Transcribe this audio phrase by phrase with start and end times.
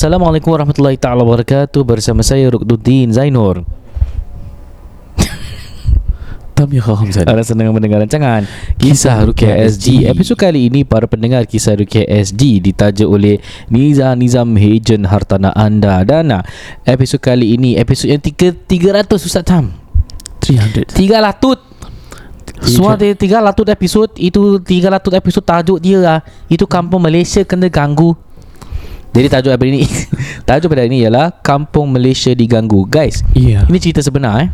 [0.00, 3.68] Assalamualaikum warahmatullahi taala wabarakatuh bersama saya Rukduddin Zainur.
[6.56, 7.28] Tam ya Hamzah.
[7.28, 8.48] Anda sedang mendengar rancangan
[8.80, 10.08] Kisah Rukia SG.
[10.08, 16.00] Episod kali ini para pendengar Kisah Rukia SG ditaja oleh Niza Nizam Hejen Hartana Anda
[16.00, 16.48] dan ah,
[16.88, 19.68] episod kali ini episod yang tiga, 300 Ustaz Tam.
[20.40, 20.96] 300.
[20.96, 21.68] 300
[22.64, 28.12] semua dia 300 episod Itu 300 episod tajuk dia lah Itu kampung Malaysia kena ganggu
[29.10, 29.82] Jadi tajuk hari ini
[30.48, 32.86] Tajuk pada hari ini ialah Kampung Malaysia diganggu.
[32.86, 33.66] Guys Ya.
[33.66, 34.48] Ini cerita sebenar eh.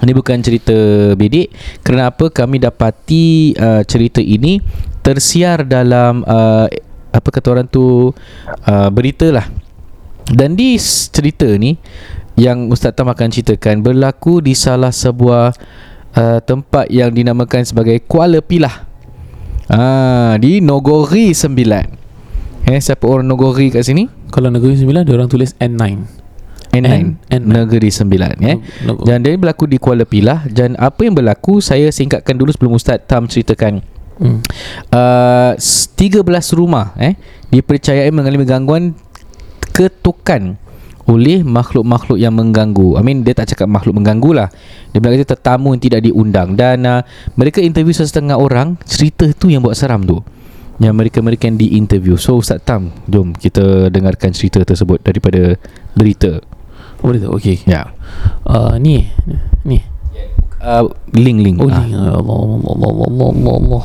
[0.00, 0.76] Ini bukan cerita
[1.16, 1.52] bedik
[1.84, 4.60] Kenapa kami dapati uh, cerita ini
[5.04, 6.66] Tersiar dalam uh,
[7.12, 8.10] Apa kata orang tu
[8.64, 9.46] uh, Berita lah.
[10.32, 11.76] Dan di cerita ni
[12.40, 15.52] Yang Ustaz Tam akan ceritakan Berlaku di salah sebuah
[16.16, 18.88] uh, Tempat yang dinamakan sebagai Kuala Pilah.
[19.68, 22.03] Ah, Di Nogori 9
[22.64, 24.08] Eh, siapa orang Nogori kat sini?
[24.28, 25.84] Kalau negeri sembilan, dia orang tulis N9.
[26.72, 27.46] N9 N- N9.
[27.46, 28.56] Negeri Sembilan eh.
[28.82, 32.74] Nog- Dan dia berlaku di Kuala Pilah Dan apa yang berlaku Saya singkatkan dulu sebelum
[32.74, 33.78] Ustaz Tam ceritakan
[34.14, 34.42] Hmm.
[34.90, 37.14] uh, 13 rumah eh
[37.48, 38.94] Dipercayai mengalami gangguan
[39.68, 40.54] Ketukan
[41.04, 44.48] oleh makhluk-makhluk yang mengganggu I mean dia tak cakap makhluk mengganggu lah
[44.88, 47.02] Dia bilang kata tetamu yang tidak diundang Dan uh,
[47.34, 50.22] mereka interview setengah orang Cerita tu yang buat seram tu
[50.78, 55.54] Yang mereka-mereka yang diinterview So Ustaz Tam Jom kita dengarkan cerita tersebut Daripada
[55.94, 56.42] berita
[57.04, 57.30] Oh, tak?
[57.30, 57.62] Okey.
[57.68, 57.92] Ya
[58.42, 59.12] Uh, ni.
[59.60, 59.84] Ni.
[60.58, 61.84] uh, Link link Oh, Ah.
[61.84, 63.84] Allah, Allah, Allah, Allah, Allah, Allah.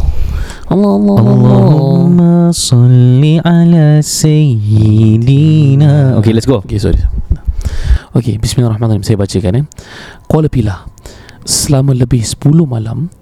[0.70, 1.20] Allah, Allah, Allah.
[1.20, 7.04] Allahumma salli ala sayyidina Okay let's go Okey, sorry.
[8.16, 9.06] Okey, bismillahirrahmanirrahim.
[9.06, 9.66] Saya bacakan eh.
[10.26, 10.90] Kuala Pilah.
[11.46, 13.14] Selama lebih 10 malam,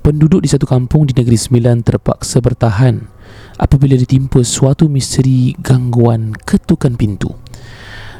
[0.00, 3.13] penduduk di satu kampung di Negeri Sembilan terpaksa bertahan
[3.58, 7.30] apabila ditimpa suatu misteri gangguan ketukan pintu.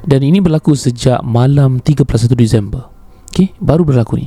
[0.05, 2.93] Dan ini berlaku sejak malam 31 Disember.
[3.35, 4.27] Okey, baru berlaku ni.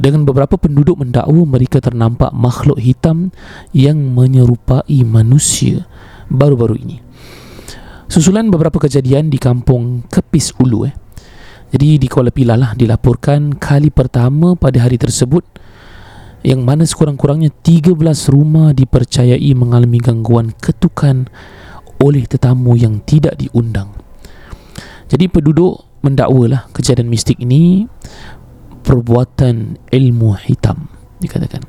[0.00, 3.34] Dengan beberapa penduduk mendakwa mereka ternampak makhluk hitam
[3.76, 5.84] yang menyerupai manusia
[6.32, 6.96] baru-baru ini.
[8.08, 10.94] Susulan beberapa kejadian di kampung Kepis Ulu eh.
[11.70, 15.46] Jadi di Kuala Pilah lah dilaporkan kali pertama pada hari tersebut
[16.40, 17.94] yang mana sekurang-kurangnya 13
[18.32, 21.28] rumah dipercayai mengalami gangguan ketukan
[22.00, 23.92] oleh tetamu yang tidak diundang.
[25.10, 27.84] Jadi penduduk mendakwalah kejadian mistik ini
[28.80, 30.88] perbuatan ilmu hitam
[31.20, 31.60] dikatakan.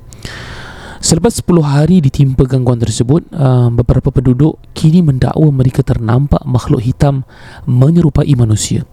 [1.02, 7.26] Selepas 10 hari ditimpa gangguan tersebut, uh, beberapa penduduk kini mendakwa mereka ternampak makhluk hitam
[7.66, 8.86] menyerupai manusia.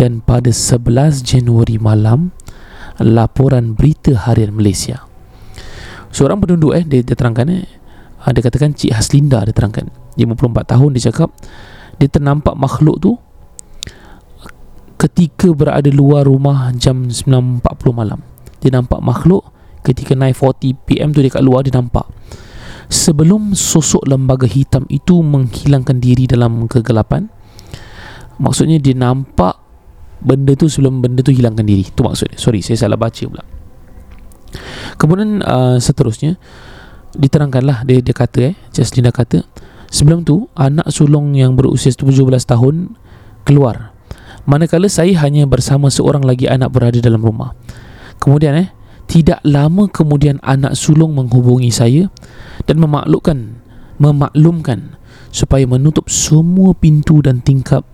[0.00, 2.32] Dan pada 11 Januari malam,
[3.02, 5.02] laporan berita harian Malaysia.
[6.14, 7.66] Seorang penduduk eh dia, dia terangkan eh
[8.22, 11.34] uh, dia katakan Cik Haslinda dia terangkan 54 tahun dia cakap
[11.98, 13.18] dia ternampak makhluk tu
[15.04, 17.60] ketika berada luar rumah jam 9.40
[17.92, 18.24] malam.
[18.62, 19.44] Dia nampak makhluk
[19.84, 22.08] ketika 9.40 PM tu dia kat luar dia nampak.
[22.88, 27.28] Sebelum sosok lembaga hitam itu menghilangkan diri dalam kegelapan,
[28.40, 29.60] maksudnya dia nampak
[30.20, 31.86] benda tu sebelum benda tu hilangkan diri.
[31.88, 32.38] Tu maksudnya.
[32.38, 33.44] Sorry, saya salah baca pula.
[34.94, 36.38] Kemudian uh, seterusnya
[37.14, 39.46] diterangkanlah dia dia kata eh, Jaslinda kata
[39.86, 42.10] sebelum tu anak sulung yang berusia 17
[42.42, 42.98] tahun
[43.46, 43.94] keluar
[44.44, 47.56] manakala saya hanya bersama seorang lagi anak berada dalam rumah.
[48.20, 48.68] Kemudian eh
[49.04, 52.08] tidak lama kemudian anak sulung menghubungi saya
[52.64, 53.60] dan memaklumkan
[54.00, 54.96] memaklumkan
[55.28, 57.84] supaya menutup semua pintu dan tingkap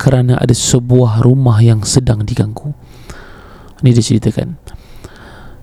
[0.00, 2.72] kerana ada sebuah rumah yang sedang diganggu.
[3.84, 4.56] Ini dia ceritakan.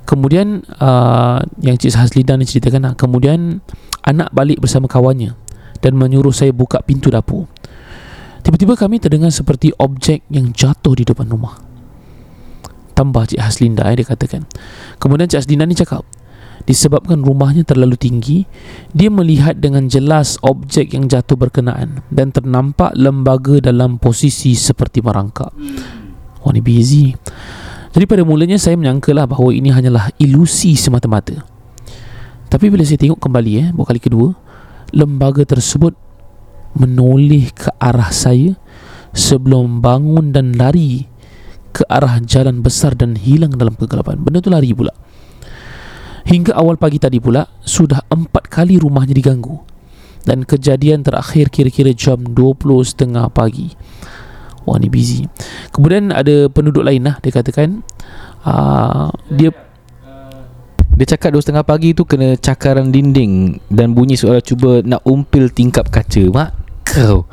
[0.05, 2.93] Kemudian uh, yang Cik Haslidan ni ceritakan lah.
[2.93, 3.65] Kemudian
[4.05, 5.33] anak balik bersama kawannya
[5.81, 7.49] dan menyuruh saya buka pintu dapur.
[8.45, 11.57] Tiba-tiba kami terdengar seperti objek yang jatuh di depan rumah.
[12.93, 14.45] Tambah Cik Haslinda eh, dia katakan.
[15.01, 16.05] Kemudian Cik Haslinda ni cakap,
[16.65, 18.47] disebabkan rumahnya terlalu tinggi,
[18.95, 25.53] dia melihat dengan jelas objek yang jatuh berkenaan dan ternampak lembaga dalam posisi seperti merangkak.
[26.41, 27.13] Oh ni busy.
[27.93, 31.43] Jadi pada mulanya saya menyangkalah bahawa ini hanyalah ilusi semata-mata.
[32.47, 34.31] Tapi bila saya tengok kembali eh, buat kali kedua,
[34.95, 35.97] lembaga tersebut
[36.77, 38.55] menoleh ke arah saya
[39.11, 41.09] sebelum bangun dan lari
[41.73, 44.21] ke arah jalan besar dan hilang dalam kegelapan.
[44.21, 44.93] Benda tu lari pula.
[46.27, 49.63] Hingga awal pagi tadi pula Sudah empat kali rumahnya diganggu.
[50.27, 53.71] Dan kejadian terakhir kira-kira jam 20.30 pagi.
[54.67, 55.23] Wah ni busy.
[55.71, 57.87] Kemudian ada penduduk lain lah Dia katakan
[58.43, 59.55] uh, Dia
[60.99, 65.87] Dia cakap 2.30 pagi tu Kena cakaran dinding Dan bunyi seolah cuba Nak umpil tingkap
[65.87, 66.23] kaca.
[66.27, 66.49] Mak
[66.83, 67.23] kau.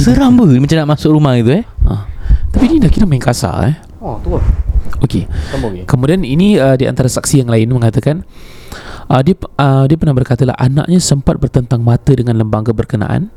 [0.00, 1.64] Seram ber Macam nak masuk rumah itu eh?
[1.84, 2.08] Uh,
[2.56, 3.76] Tapi ni dah kira main kasar eh?
[4.00, 4.67] Oh tu lah
[5.02, 5.24] Okey
[5.86, 8.26] Kemudian ini uh, di antara saksi yang lain mengatakan
[9.08, 13.32] uh, dia uh, dia pernah berkata lah anaknya sempat bertentang mata dengan lembaga berkenaan.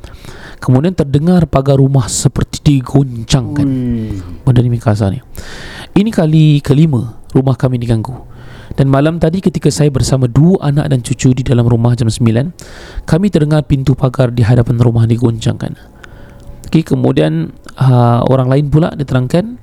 [0.62, 3.66] Kemudian terdengar pagar rumah seperti digoncangkan.
[4.46, 5.20] Benda ni kasar ni.
[5.98, 8.30] Ini kali kelima rumah kami diganggu.
[8.72, 13.04] Dan malam tadi ketika saya bersama dua anak dan cucu di dalam rumah jam 9,
[13.04, 15.76] kami terdengar pintu pagar di hadapan rumah digoncangkan.
[16.72, 19.60] Okay, kemudian uh, orang lain pula diterangkan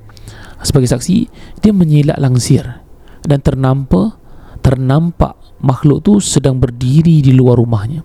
[0.62, 1.16] sebagai saksi
[1.62, 2.64] dia menyelak langsir
[3.22, 4.19] dan ternampak
[4.62, 8.05] ternampak makhluk tu sedang berdiri di luar rumahnya.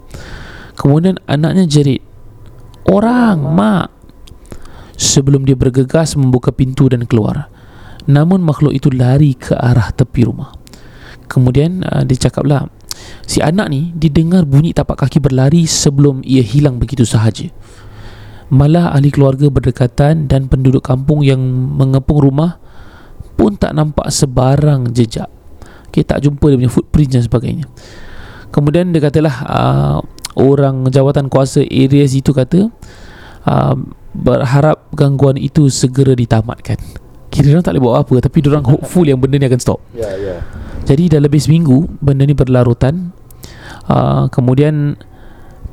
[0.74, 2.02] Kemudian anaknya jerit
[2.90, 3.90] orang mak.
[4.94, 7.50] Sebelum dia bergegas membuka pintu dan keluar.
[8.06, 10.54] Namun makhluk itu lari ke arah tepi rumah.
[11.26, 12.70] Kemudian uh, dia cakaplah
[13.26, 17.50] si anak ni didengar bunyi tapak kaki berlari sebelum ia hilang begitu sahaja
[18.54, 21.42] Malah ahli keluarga berdekatan dan penduduk kampung yang
[21.74, 22.62] mengepung rumah
[23.34, 25.26] pun tak nampak sebarang jejak.
[25.90, 27.66] Okay, tak jumpa dia punya footprint dan sebagainya.
[28.54, 29.98] Kemudian dia katalah uh,
[30.38, 32.70] orang jawatan kuasa area itu kata
[33.50, 33.76] uh,
[34.14, 36.78] berharap gangguan itu segera ditamatkan.
[37.34, 39.82] Kira orang tak boleh buat apa tapi orang hopeful yang benda ni akan stop.
[39.98, 40.14] Yeah.
[40.22, 40.40] Yeah.
[40.86, 43.10] Jadi dah lebih seminggu benda ni berlarutan.
[43.90, 45.02] Uh, kemudian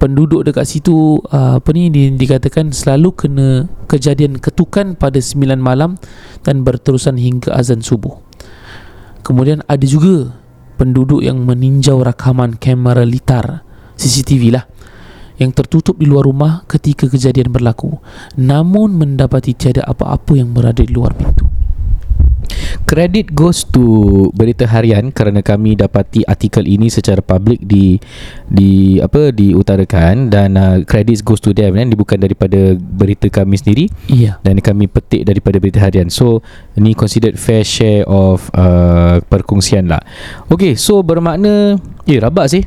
[0.00, 6.00] penduduk dekat situ uh, apa ni di, dikatakan selalu kena kejadian ketukan pada 9 malam
[6.40, 8.16] dan berterusan hingga azan subuh.
[9.20, 10.32] Kemudian ada juga
[10.80, 13.60] penduduk yang meninjau rakaman kamera litar
[14.00, 14.64] CCTV lah
[15.36, 18.00] yang tertutup di luar rumah ketika kejadian berlaku
[18.40, 21.49] namun mendapati tiada apa-apa yang berada di luar pintu.
[22.86, 23.84] Credit goes to
[24.34, 27.98] Berita Harian kerana kami dapati artikel ini secara public di
[28.50, 33.84] di apa diutarakan dan uh, credits goes to them kan bukan daripada berita kami sendiri.
[34.10, 34.42] Iya.
[34.42, 36.10] Dan kami petik daripada Berita Harian.
[36.10, 36.42] So
[36.74, 40.02] ini considered fair share of uh, perkongsian lah.
[40.50, 42.62] Okay so bermakna eh rabak sih.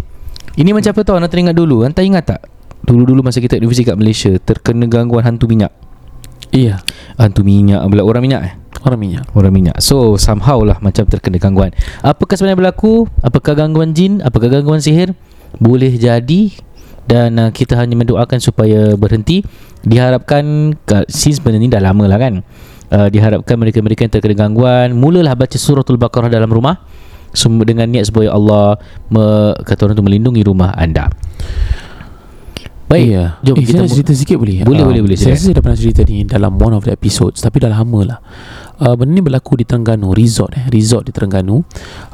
[0.54, 1.18] Ini macam apa tau?
[1.18, 1.82] Nak teringat dulu.
[1.82, 2.42] Anda ingat tak?
[2.86, 5.74] Dulu-dulu masa kita universiti kat Malaysia terkena gangguan hantu minyak.
[6.54, 6.86] Iya.
[7.18, 8.54] Hantu minyak bila orang minyak eh
[8.84, 9.24] Orang minyak.
[9.32, 9.80] Orang minyak.
[9.80, 11.72] So somehow lah Macam terkena gangguan.
[12.04, 13.08] Apakah sebenarnya berlaku?
[13.24, 14.20] Apakah gangguan jin?
[14.20, 15.16] Apakah gangguan sihir?
[15.58, 16.52] Boleh jadi.
[17.04, 19.44] Dan uh, kita hanya mendoakan Supaya berhenti.
[19.84, 20.76] Diharapkan
[21.08, 22.44] Since benda ni dah lama lah kan.
[22.92, 26.84] Uh, Diharapkan mereka-mereka yang terkena gangguan Mulalah baca suratul Baqarah dalam rumah.
[27.34, 28.78] Semua dengan niat supaya Allah
[29.10, 31.10] me, Kata orang tu melindungi rumah anda.
[32.94, 33.26] Baik, iya.
[33.42, 34.62] jom eh, kita saya cerita sikit boleh?
[34.62, 37.42] Boleh, boleh, boleh, Saya rasa saya dah pernah cerita ni dalam one of the episodes
[37.42, 38.20] tapi dah lama lah.
[38.82, 41.62] Uh, benda ni berlaku di Terengganu, resort eh, resort di Terengganu.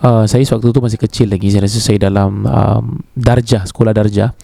[0.04, 1.48] Uh, saya sewaktu tu masih kecil lagi.
[1.52, 4.36] Saya rasa saya dalam um, darjah, sekolah darjah.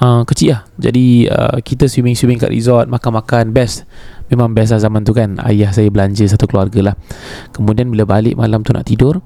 [0.00, 0.60] Uh, kecil lah.
[0.76, 3.88] Jadi uh, kita swimming-swimming kat resort, makan-makan, best.
[4.28, 5.40] Memang best lah zaman tu kan.
[5.40, 6.94] Ayah saya belanja satu keluarga lah.
[7.54, 9.24] Kemudian bila balik malam tu nak tidur,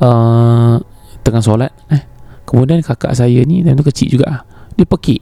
[0.00, 0.76] uh,
[1.26, 2.02] tengah solat eh.
[2.46, 4.46] Kemudian kakak saya ni, time tu kecil juga.
[4.76, 5.20] Dia pekik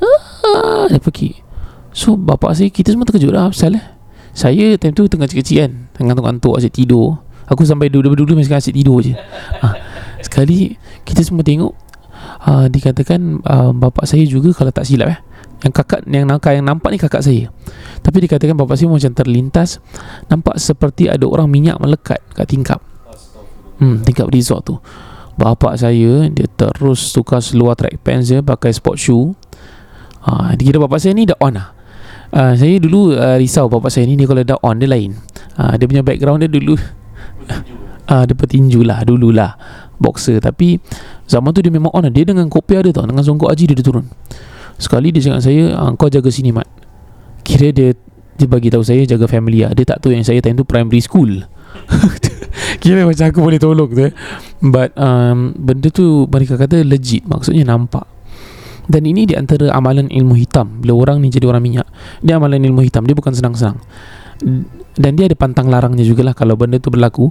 [0.00, 1.34] ah, Dia pergi
[1.92, 3.84] So bapak saya Kita semua terkejut lah Pasal eh
[4.32, 5.72] Saya time tu tengah kecil-kecil kan.
[5.92, 7.20] Tengah tengok antuk asyik tidur.
[7.52, 9.12] Aku sampai duduk-duduk Masih asyik tidur je.
[9.60, 9.76] Ah,
[10.22, 11.74] Sekali Kita semua tengok
[12.46, 15.18] ah, Dikatakan ah, Bapak saya juga Kalau tak silap eh.
[15.62, 17.46] Yang kakak yang nampak yang nampak ni kakak saya.
[18.02, 19.78] Tapi dikatakan bapak saya macam terlintas.
[20.26, 22.82] Nampak seperti ada orang minyak melekat kat tingkap.
[23.78, 24.82] Hmm, tingkap resort tu.
[25.38, 29.38] Bapak saya dia terus tukar seluar track pants dia pakai sport shoe.
[30.26, 31.74] Ha, dia kira bapak saya ni dah on lah
[32.32, 35.14] uh, Saya dulu uh, risau bapak saya ni Dia kalau dah on dia lain.
[35.56, 36.74] Uh, Dia punya background dia dulu
[38.08, 39.54] uh, Dia petinju lah dulu lah
[40.00, 40.42] Boxer.
[40.42, 40.80] Tapi
[41.28, 42.12] zaman tu dia memang on lah.
[42.12, 44.08] Dia dengan kopiah dia tau Dengan songkok haji dia, dia turun.
[44.80, 46.66] Sekali dia cakap saya uh, Kau jaga sini mat
[47.46, 47.94] Kira dia
[48.40, 49.76] Dia bagi tahu saya jaga family lah.
[49.76, 51.44] Dia tak tahu yang saya time tu primary school.
[52.82, 54.12] Kira macam aku boleh tolong tu eh.
[54.58, 57.22] But um, Benda tu Mereka kata legit.
[57.28, 58.11] Maksudnya nampak
[58.86, 60.82] Dan ini di antara amalan ilmu hitam.
[60.82, 61.86] Bila orang ni jadi orang minyak
[62.18, 63.78] Dia amalan ilmu hitam Dia bukan senang-senang.
[64.92, 67.30] Dan dia ada pantang larangnya jugalah kalau benda tu berlaku.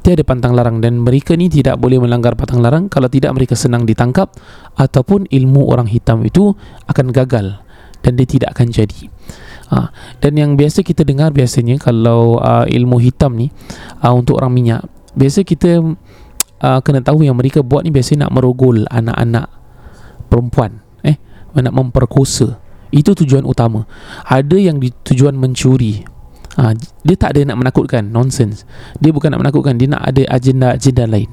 [0.00, 2.86] Dia ada pantang larang dan mereka ni tidak boleh melanggar pantang larang.
[2.88, 4.32] Kalau tidak mereka senang ditangkap
[4.78, 6.54] ataupun ilmu orang hitam itu
[6.88, 7.60] akan gagal
[8.02, 9.00] dan dia tidak akan jadi.
[9.72, 9.88] Ha.
[10.20, 13.48] dan yang biasa kita dengar biasanya kalau uh, ilmu hitam ni
[14.04, 14.84] uh, untuk orang minyak
[15.16, 15.80] biasa kita
[16.60, 19.48] uh, kena tahu yang mereka buat ni biasa nak merogol anak-anak
[20.28, 20.84] perempuan
[21.60, 22.56] nak memperkosa.
[22.92, 23.88] Itu tujuan utama.
[24.28, 26.04] Ada yang tujuan mencuri.
[26.60, 28.04] Ha, Dia tak ada nak menakutkan.
[28.04, 28.68] Nonsense.
[29.00, 29.80] Dia bukan nak menakutkan.
[29.80, 31.32] Dia nak ada agenda-agenda lain.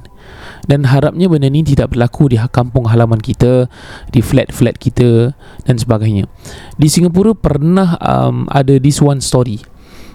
[0.68, 3.66] Dan harapnya benda ni tidak berlaku Di kampung halaman kita
[4.12, 5.32] Di flat-flat kita
[5.64, 6.28] Dan sebagainya.
[6.76, 9.58] Di Singapura pernah um, Ada this one story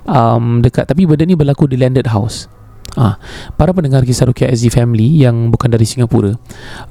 [0.07, 2.47] um, Dekat Tapi benda ni berlaku di landed house.
[2.95, 3.19] Ah,
[3.59, 6.31] para pendengar kisah Rukia SG Family yang bukan dari Singapura,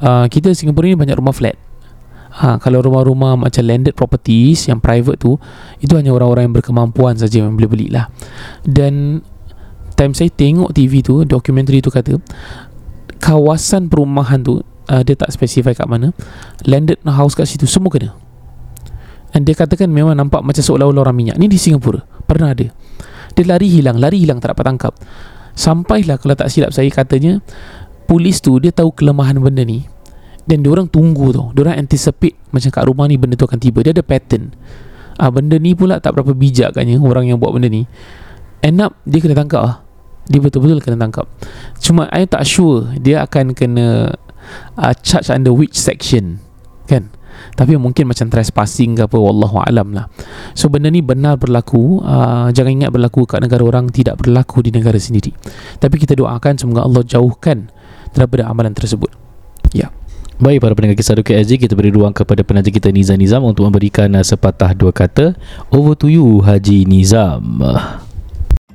[0.05, 1.57] uh, kita Singapura ni banyak rumah flat.
[2.35, 5.39] Ha, kalau rumah-rumah macam landed properties yang private tu
[5.79, 8.11] itu hanya orang-orang yang berkemampuan saja yang boleh belilah.
[8.67, 9.23] Dan
[9.95, 12.19] time saya tengok TV tu, dokumentari tu kata
[13.23, 14.61] kawasan perumahan tu
[14.91, 16.11] uh, dia tak specify kat mana.
[16.67, 18.13] Landed house kat situ semua kena.
[19.35, 21.37] Dan dia katakan memang nampak macam seolah-olah orang minyak.
[21.39, 22.03] Ni di Singapura.
[22.27, 22.71] Pernah ada.
[23.35, 24.95] Dia lari hilang, lari hilang tak dapat tangkap.
[25.55, 27.43] Sampailah kalau tak silap saya katanya
[28.07, 29.87] polis tu dia tahu kelemahan benda ni
[30.45, 31.49] dan orang tunggu tau.
[31.57, 33.81] Diorang anticipate Macam kat rumah ni Benda tu akan tiba.
[33.81, 34.53] Dia ada pattern.
[35.17, 37.89] Ah, Benda ni pula tak berapa bijak katnya Orang yang buat benda ni.
[38.61, 39.77] End up Dia kena tangkap ah.
[40.29, 41.29] Dia betul-betul kena tangkap.
[41.81, 44.13] Cuma I tak sure Dia akan kena
[44.77, 46.45] uh, Charge under which section
[46.85, 47.09] Kan?
[47.59, 50.07] Tapi mungkin macam trespassing ke apa Wallahu alam lah.
[50.55, 51.99] So benda ni benar berlaku.
[51.99, 55.35] Uh, Jangan ingat berlaku kat negara orang Tidak berlaku di negara sendiri.
[55.81, 57.73] Tapi kita doakan Semoga Allah jauhkan
[58.15, 59.11] Daripada amalan tersebut.
[59.75, 59.89] Ya.
[59.89, 60.04] yeah.
[60.35, 63.71] Baik para pendengar kisah Dukit SG Kita beri ruang kepada penaja kita Nizam Nizam Untuk
[63.71, 65.39] memberikan uh, sepatah dua kata.
[65.71, 67.63] Over to you Haji Nizam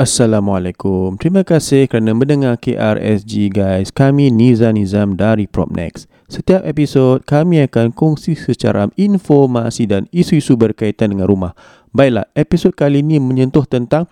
[0.00, 1.20] Assalamualaikum.
[1.20, 3.92] Terima kasih kerana mendengar KRSG guys.
[3.92, 6.08] Kami Niza Nizam dari Propnex.
[6.24, 11.52] Setiap episod kami akan kongsi secara informasi dan isu-isu berkaitan dengan rumah.
[11.92, 14.08] Baiklah, episod kali ini menyentuh tentang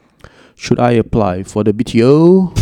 [0.60, 2.52] Should I apply for the BTO?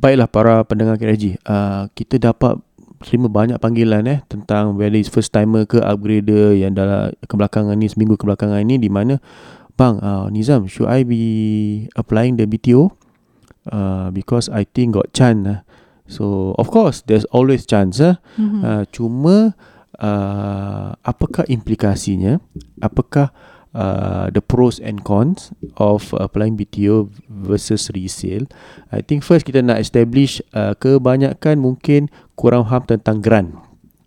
[0.00, 2.56] Baiklah para pendengar KRSG, uh, kita dapat
[3.02, 7.88] terima banyak panggilan eh tentang whether it's first timer ke upgrader yang dalam kebelakangan ni
[7.90, 9.20] seminggu kebelakangan ini di mana
[9.76, 11.24] bang uh, Nizam should I be
[11.96, 12.92] applying the BTO
[13.68, 15.60] uh, because I think got chance uh.
[16.08, 18.16] so of course there's always chance uh.
[18.40, 18.60] Mm-hmm.
[18.64, 19.36] Uh, cuma
[20.00, 22.40] uh, apakah implikasinya
[22.80, 23.55] apakah uh,
[24.32, 28.48] the pros and cons of applying BTO versus resale.
[28.88, 33.52] I think first kita nak establish uh, kebanyakan mungkin kurang faham tentang grant.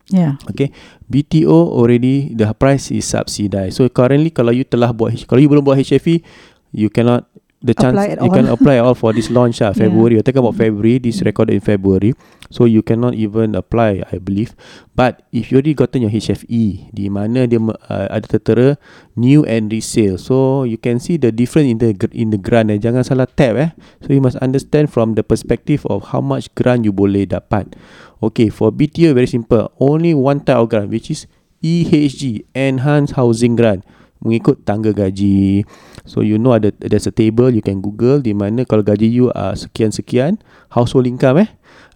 [0.10, 0.42] Yeah.
[0.50, 0.74] Okay.
[1.06, 3.78] BTO already the price is subsidized.
[3.78, 6.26] So currently kalau you telah buat kalau you belum buat HFE,
[6.74, 10.16] you cannot the chance you can apply all for this launch ah February.
[10.16, 10.24] Yeah.
[10.24, 11.00] We're talking about February.
[11.00, 12.16] This recorded in February.
[12.50, 14.58] So you cannot even apply, I believe.
[14.96, 18.68] But if you already gotten your HFE, di mana dia uh, ada tertera
[19.14, 22.74] new and resale, so you can see the difference in the in the grant.
[22.74, 22.82] Eh.
[22.82, 23.70] Jangan salah tab eh.
[24.02, 27.78] So you must understand from the perspective of how much grant you boleh dapat.
[28.20, 29.70] Okay, for BTO very simple.
[29.78, 31.30] Only one type of grant, which is
[31.62, 33.84] EHG, Enhanced Housing Grant
[34.20, 35.64] mengikut tangga gaji.
[36.04, 39.32] So you know ada there's a table you can google di mana kalau gaji you
[39.32, 40.40] uh, sekian sekian
[40.72, 41.50] household income eh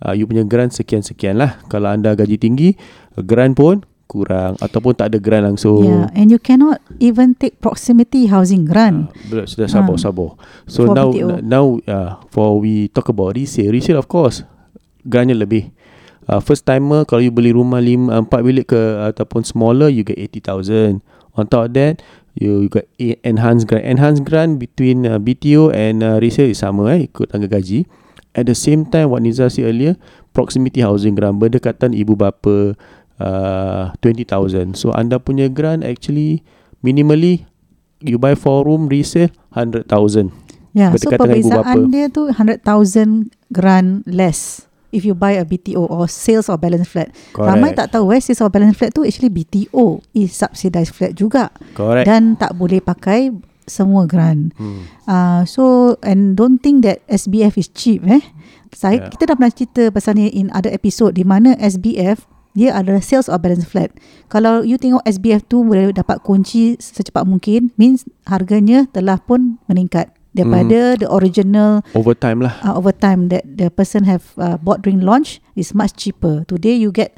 [0.03, 1.60] uh, you punya grant sekian sekian lah.
[1.68, 2.75] Kalau anda gaji tinggi
[3.20, 5.84] grant pun kurang ataupun tak ada grant langsung.
[5.84, 9.10] Yeah, and you cannot even take proximity housing grant.
[9.32, 10.30] Uh, sudah sabar uh, sabar.
[10.70, 11.42] So now BTO.
[11.42, 13.74] now uh, for we talk about resale.
[13.74, 14.46] Resale of course
[15.03, 15.74] grantnya lebih.
[16.24, 20.15] Uh, first timer kalau you beli rumah 5 4 bilik ke ataupun smaller you get
[20.15, 21.03] 80000
[21.34, 22.02] On top of that,
[22.38, 22.86] you, you got
[23.25, 23.86] enhanced grant.
[23.86, 27.86] Enhanced grant between uh, BTO and uh, resale is sama eh, ikut tangga gaji.
[28.34, 29.94] At the same time, what Nizar said earlier,
[30.34, 32.74] proximity housing grant, berdekatan ibu bapa
[33.22, 34.74] uh, 20,000.
[34.74, 36.42] So, anda punya grant actually
[36.82, 37.46] minimally
[38.02, 39.86] you buy 4 room resale 100,000.
[40.74, 41.78] Ya, so Berdekatan ibu bapa.
[41.78, 46.85] perbezaan dia tu 100,000 grand less if you buy a BTO or sales or balance
[46.85, 47.09] flat.
[47.33, 47.50] Correct.
[47.50, 51.50] Ramai tak tahu eh sales or balance flat tu actually BTO is subsidized flat juga
[51.73, 52.05] Correct.
[52.05, 53.33] dan tak boleh pakai
[53.65, 54.53] semua grant.
[54.59, 54.85] hmm.
[55.07, 58.21] Uh, so and don't think that SBF is cheap eh.
[58.73, 59.09] Saya Yeah.
[59.09, 63.29] kita dah pernah cerita pasal ni in other episode di mana SBF dia adalah sales
[63.29, 63.89] or balance flat.
[64.29, 70.13] Kalau you tengok SBF tu boleh dapat kunci secepat mungkin means harganya telah pun meningkat
[70.34, 72.58] daripada the original Overtime lah.
[72.62, 76.42] uh, over time that the person have uh, bought during launch is much cheaper.
[76.44, 77.13] Today you get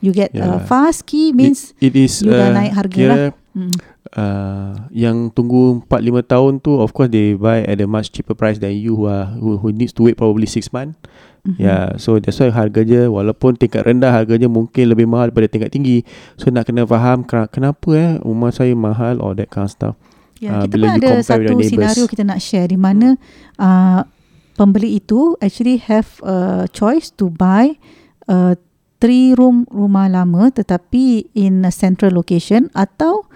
[0.00, 0.64] you get uh, Yeah.
[0.64, 3.32] fast key means it, it is you dah uh, naik harga kira, lah.
[3.54, 3.74] Mm.
[4.12, 8.34] uh, yang tunggu 4 5 tahun tu of course they buy at a much cheaper
[8.34, 10.98] price than you who are, who, who needs to wait probably 6 months.
[11.44, 11.60] Mhm.
[11.60, 16.00] Yeah, so that's why harganya walaupun tingkat rendah harganya mungkin lebih mahal daripada tingkat tinggi.
[16.40, 19.94] So nak kena faham kena- kenapa eh rumah saya mahal or that kind of stuff.
[20.42, 23.14] Ya, Ah, kita pun ada satu senario kita nak share di mana
[23.56, 24.02] uh,
[24.54, 27.74] pembeli itu actually have a choice to buy
[28.26, 28.58] a
[28.98, 33.26] three room rumah lama tetapi in a central location atau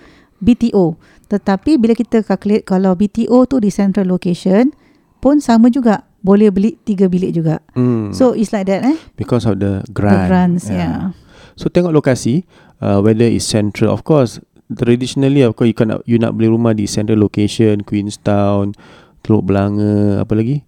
[0.41, 0.99] BTO.
[1.29, 4.73] Tetapi bila kita calculate kalau BTO tu di central location
[5.21, 7.61] pun sama juga boleh beli tiga bilik juga.
[7.77, 8.11] Hmm.
[8.17, 8.97] So it's like that eh.
[9.15, 10.27] because of the The grant.
[10.27, 11.15] grants, yeah.
[11.59, 12.47] So tengok lokasi
[12.81, 13.91] uh, whether it's central.
[13.91, 14.39] Of course,
[14.71, 18.77] traditionally of course you kan you nak beli rumah di central location, Queenstown,
[19.21, 20.65] Teluk Belanga, apa lagi?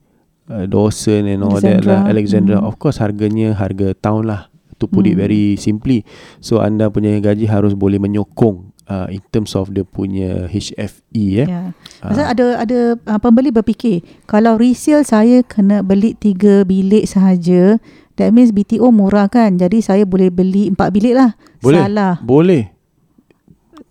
[0.50, 1.95] Uh, Dawson and all that Alexandra.
[1.95, 2.00] lah.
[2.09, 2.57] Alexandra.
[2.59, 2.66] Mm.
[2.66, 4.50] Of course harganya harga town lah.
[4.80, 5.21] To put it Mm.
[5.21, 6.09] very simply.
[6.40, 11.47] So anda punya gaji harus boleh menyokong uh, in terms of dia punya HFE eh.
[11.47, 11.76] Yeah.
[12.00, 12.11] Ah.
[12.11, 17.76] Pasal ada ada uh, pembeli berfikir kalau resale saya kena beli tiga bilik sahaja
[18.16, 21.85] that means BTO murah kan jadi saya boleh beli empat bilik lah Boleh.
[21.85, 22.73] salah Boleh.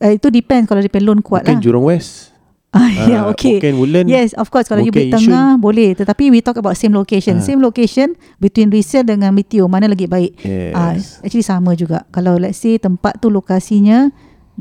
[0.02, 2.32] Uh, itu depends kalau dia loan kuat Mungkin lah Jurong West.
[2.78, 4.08] ah, yeah, Ah, okay Mungkin Woodland.
[4.14, 4.70] Yes, of course.
[4.70, 5.98] Kalau you beli tengah, boleh.
[5.98, 7.42] Tetapi we talk about same location.
[7.42, 7.46] Ah.
[7.46, 9.66] Same location between resale dengan BTO.
[9.66, 10.38] Mana lagi baik?
[10.46, 10.74] Yes.
[10.78, 10.94] Ah,
[11.26, 12.06] actually sama juga.
[12.14, 14.14] Kalau let's say tempat tu lokasinya,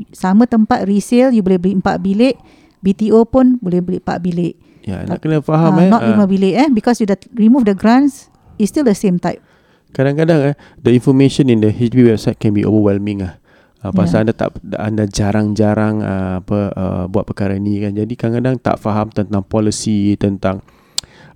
[0.09, 2.35] sama tempat resale, you boleh beli empat bilik.
[2.81, 4.57] BTO pun boleh beli empat bilik.
[4.87, 5.89] Ya, nak kena faham Ah, eh.
[5.91, 6.09] not ah.
[6.09, 6.67] lima bilik eh.
[6.73, 9.43] Because you dah remove the grants, it's still the same type.
[9.89, 13.38] Kadang-kadang eh the information in the HDB website can be overwhelming ah.
[13.79, 17.95] Uh, pasal anda tak anda jarang-jarang uh, apa uh, buat perkara ni kan.
[17.95, 20.59] Jadi kadang-kadang tak faham tentang policy, tentang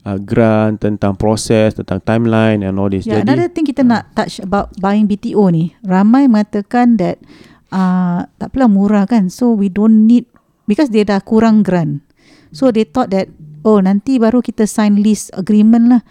[0.03, 3.07] uh, grant, tentang proses, tentang timeline and all this.
[3.07, 5.71] Yeah, Jadi another thing kita nak touch about buying BTO ni.
[5.87, 7.23] Ramai mengatakan that
[7.71, 9.31] uh, tak apalah murah kan.
[9.31, 10.27] So we don't need
[10.67, 12.03] because dia dah kurang grant.
[12.51, 13.31] So they thought that
[13.63, 16.01] oh nanti baru kita sign lease agreement lah.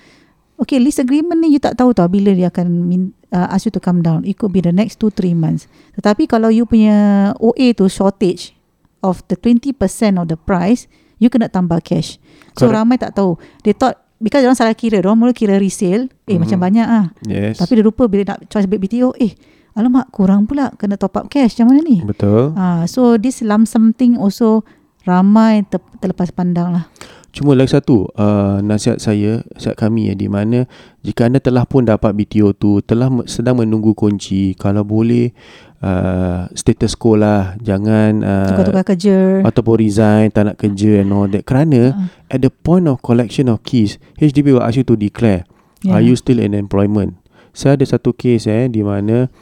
[0.62, 3.74] Okay, lease agreement ni you tak tahu tau bila dia akan min, uh, ask you
[3.74, 4.22] to come down.
[4.22, 5.66] It could be the next 2-3 months.
[5.94, 6.94] Tetapi kalau you punya
[7.36, 8.54] OA tu shortage
[9.02, 9.74] of the 20%
[10.16, 10.86] of the price,
[11.18, 12.22] you kena tambah cash.
[12.54, 12.78] So Correct.
[12.78, 13.34] ramai tak tahu.
[13.66, 16.46] They thought because orang salah kira, orang mula kira resale, eh Mhm.
[16.46, 17.06] macam banyak ah.
[17.26, 17.58] yes.
[17.58, 19.34] Tapi dia lupa bila nak charge balik BTO, eh
[19.74, 21.98] alamak kurang pula kena top up cash macam mana ni?
[22.04, 22.52] betul.
[22.54, 24.62] Ah, so this lump sum thing also
[25.02, 26.84] ramai ter, terlepas pandang lah.
[27.32, 30.68] Cuma lagi satu uh, nasihat saya, nasihat kami ya di mana
[31.00, 35.32] jika anda telah pun dapat BTO tu, telah sedang menunggu kunci, kalau boleh
[35.80, 39.40] uh, status quo lah, jangan uh, Tukar-tukar kerja.
[39.48, 41.48] ataupun resign, tak nak kerja and all that.
[41.48, 45.48] Kerana Ah, at the point of collection of keys, HDB will ask you to declare,
[45.80, 45.96] yeah.
[45.96, 47.16] are you still in employment?
[47.56, 49.32] Saya ada satu case eh di mana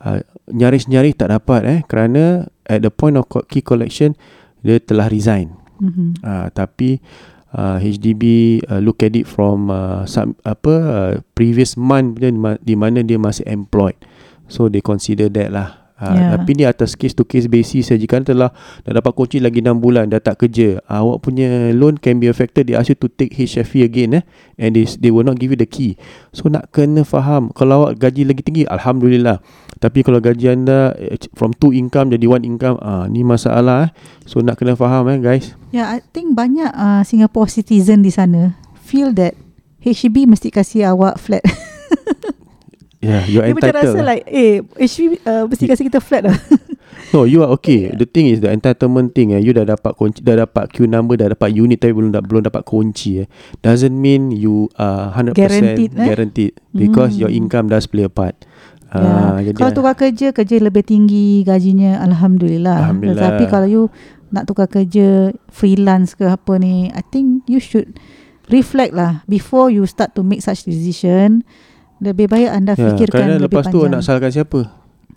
[0.00, 4.16] uh, nyaris-nyaris tak dapat eh kerana at the point of key collection
[4.64, 5.52] dia telah resign.
[5.80, 6.24] Mhm.
[6.24, 7.00] Uh, tapi
[7.54, 8.22] uh, HDB
[8.66, 13.00] uh, look at it from uh, some, apa uh, previous month di ma- di mana
[13.06, 13.96] dia masih employed.
[14.50, 15.68] So they consider that lah.
[15.94, 16.30] Uh, Yeah.
[16.34, 18.02] Tapi ni atas case to case basis saja.
[18.02, 18.50] Jika anda telah
[18.82, 22.26] dah dapat kunci lagi 6 bulan dah tak kerja, uh, awak punya loan can be
[22.26, 22.66] affected.
[22.66, 24.24] They ask you to take HFE again eh,
[24.58, 25.94] and they they will not give you the key.
[26.34, 29.38] So nak kena faham kalau awak gaji lagi tinggi, alhamdulillah.
[29.84, 33.90] Tapi kalau gaji anda eh, from two income jadi one income, ah ni masalah eh.
[34.24, 35.52] So nak kena faham eh guys.
[35.68, 39.36] Yeah, I think banyak uh, Singapore citizen di sana feel that
[39.84, 41.44] HDB mesti kasih awak flat.
[43.04, 44.00] Yeah, you're Dia macam entitled.
[44.00, 46.38] rasa like, eh, HDB uh, mesti kasih kita flat lah.
[47.12, 47.94] No, you are okay.
[47.94, 49.30] The thing is the entitlement thing.
[49.30, 52.42] Eh, you dah dapat kunci, dah dapat queue number, dah dapat unit tapi belum belum
[52.42, 53.22] dapat kunci.
[53.22, 53.26] Eh.
[53.60, 56.06] Doesn't mean you are 100% Guaranteed, eh?
[56.10, 57.28] guaranteed because Hmm.
[57.28, 58.34] your income does play a part.
[58.94, 59.02] Ya.
[59.02, 62.78] Ah, jadi Kalau tukar kerja, kerja lebih tinggi gajinya, Alhamdulillah.
[62.78, 63.18] Alhamdulillah.
[63.18, 63.82] Tetapi kalau you
[64.30, 67.98] nak tukar kerja freelance ke apa ni, I think you should
[68.46, 71.42] reflect lah before you start to make such decision.
[71.98, 73.90] Lebih baik anda ya, fikirkan kerana lebih lepas tu panjang.
[73.90, 74.60] nak salahkan siapa?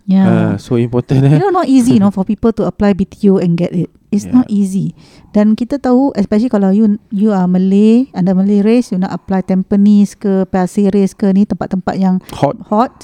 [0.07, 0.23] Yeah.
[0.23, 1.37] Ah, so important You eh.
[1.37, 3.91] know, not easy, you know, for people to apply BTO and get it.
[4.07, 4.39] It's Yeah.
[4.39, 4.95] not easy.
[5.35, 9.43] Dan kita tahu, especially kalau you you are Malay, anda Malay race, you nak apply
[9.43, 12.55] Tampines ke, Pasir Ris ke ni tempat-tempat yang Hot.
[12.71, 13.03] hot.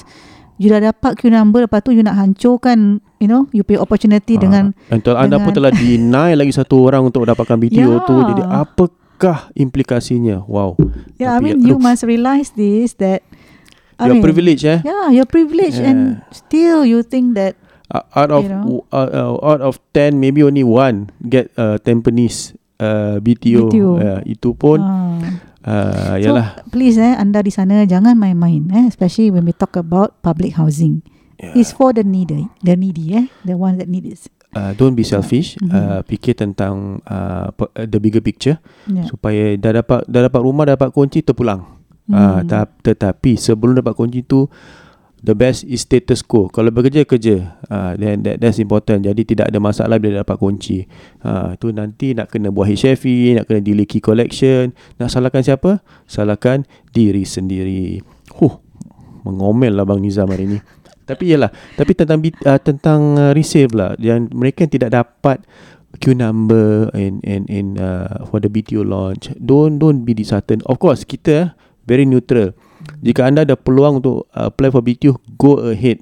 [0.54, 4.38] You dah dapat queue number, lepas tu you nak hancurkan, you know, you pay opportunity
[4.38, 5.82] dengan Ah, Until anda pun telah dengan-
[6.14, 8.14] deny lagi satu orang untuk dapatkan BTO tu.
[8.14, 8.26] Yeah.
[8.30, 10.46] Jadi apakah implikasinya?
[10.46, 10.78] Wow.
[11.16, 13.26] Yeah, I Tapi, mean you aduh, must realise this that
[13.94, 14.78] I You're mean, privileged eh.
[14.80, 18.86] Yeah, you're privileged and still you think that Uh, out of You know.
[18.90, 23.68] uh, uh, out of 10 maybe only one get uh, Tampines uh, BTO.
[23.68, 23.90] BTO.
[23.94, 24.93] Uh, itu pun ah.
[25.64, 26.46] Uh, So yalah.
[26.68, 31.00] please eh anda di sana jangan main-main eh especially when we talk about public housing.
[31.34, 31.58] Yeah.
[31.58, 34.22] It's for the needy, the needy eh, the one that need it.
[34.54, 35.58] Uh, don't be selfish.
[35.58, 35.66] Mhm.
[35.66, 39.10] Uh, fikir tentang uh, uh, the bigger picture Yeah.
[39.10, 41.66] supaya dah dapat dah dapat rumah, dah dapat kunci terpulang.
[42.04, 42.46] Uh, Hmm.
[42.46, 44.46] ta- tetapi sebelum dapat kunci tu
[45.24, 46.52] the best is status quo.
[46.52, 49.08] Kalau bekerja kerja, uh, then that, that's important.
[49.08, 50.84] Jadi tidak ada masalah bila dapat kunci.
[51.24, 54.76] Uh, tu nanti nak kena buat HFE, nak kena delay key collection.
[55.00, 55.80] Nak salahkan siapa?
[56.04, 58.04] Salahkan diri sendiri.
[58.36, 58.60] Huh,
[59.24, 60.58] mengomel lah Bang Nizam hari ni.
[61.04, 65.44] Tapi yalah, tapi tentang uh, tentang uh, resale pula yang mereka yang tidak dapat
[66.00, 69.28] queue number and and and uh, for the BTO launch.
[69.36, 70.64] Don't don't be disheartened.
[70.64, 72.56] Of course, kita very neutral.
[73.04, 76.00] Jika anda ada peluang untuk uh, apply for BTO, go ahead.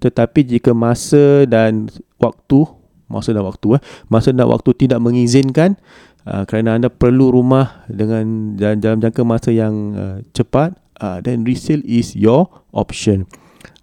[0.00, 2.64] Tetapi jika masa dan waktu,
[3.10, 5.76] masa dan waktu eh, masa dan waktu tidak mengizinkan
[6.24, 11.44] uh, kerana anda perlu rumah dengan dalam, dalam jangka masa yang uh, cepat, uh, then
[11.44, 13.28] resale is your option.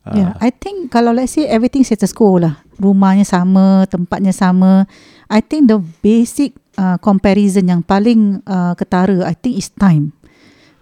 [0.07, 4.89] Uh, Yeah, I think kalau let's say everything status quo lah, rumahnya sama, tempatnya sama,
[5.27, 10.16] I think the basic uh, comparison yang paling uh, ketara I think is time.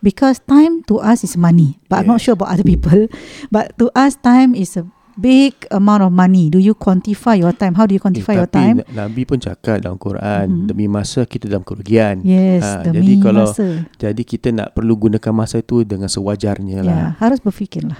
[0.06, 3.10] Because time to us is money, but I'm not sure about other people.
[3.56, 4.86] But to us, time is a
[5.18, 6.54] big amount of money.
[6.54, 7.74] Do you quantify your time?
[7.74, 8.86] How do you quantify eh, your time?
[8.94, 10.66] Nabi pun cakap dalam Quran, Mhm.
[10.70, 12.22] demi masa kita dalam kerugian.
[12.22, 13.66] Yes, Ah, demi jadi kalau masa.
[13.98, 17.08] jadi kita nak perlu gunakan masa itu dengan sewajarnya Ya, lah.
[17.18, 17.98] harus berfikirlah.